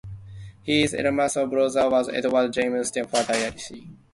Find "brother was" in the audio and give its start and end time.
1.45-2.09